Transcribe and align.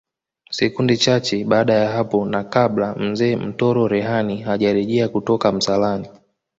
Sekunde 0.51 0.97
chache 0.97 1.43
baada 1.43 1.73
ya 1.73 1.91
hapo 1.91 2.25
na 2.25 2.43
kabla 2.43 2.95
Mzee 2.95 3.35
Mtoro 3.35 3.87
Rehani 3.87 4.37
hajarejea 4.41 5.09
kutoka 5.09 5.51
msalani 5.51 6.09